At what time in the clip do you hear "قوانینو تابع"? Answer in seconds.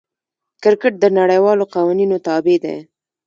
1.73-2.55